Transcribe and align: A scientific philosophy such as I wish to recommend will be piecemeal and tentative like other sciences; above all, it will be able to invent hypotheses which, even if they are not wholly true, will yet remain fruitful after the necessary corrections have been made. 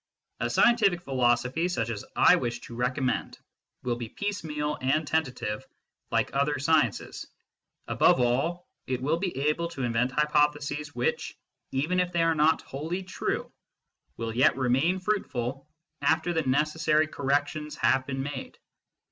A 0.39 0.49
scientific 0.49 0.99
philosophy 1.03 1.67
such 1.67 1.91
as 1.91 2.03
I 2.15 2.35
wish 2.35 2.61
to 2.61 2.73
recommend 2.75 3.37
will 3.83 3.97
be 3.97 4.09
piecemeal 4.09 4.79
and 4.81 5.07
tentative 5.07 5.63
like 6.09 6.33
other 6.35 6.57
sciences; 6.57 7.27
above 7.87 8.19
all, 8.19 8.67
it 8.87 8.99
will 8.99 9.17
be 9.17 9.37
able 9.41 9.67
to 9.67 9.83
invent 9.83 10.11
hypotheses 10.11 10.95
which, 10.95 11.37
even 11.71 11.99
if 11.99 12.11
they 12.11 12.23
are 12.23 12.33
not 12.33 12.63
wholly 12.63 13.03
true, 13.03 13.51
will 14.17 14.35
yet 14.35 14.57
remain 14.57 14.97
fruitful 14.97 15.67
after 16.01 16.33
the 16.33 16.41
necessary 16.41 17.05
corrections 17.05 17.75
have 17.75 18.07
been 18.07 18.23
made. 18.23 18.57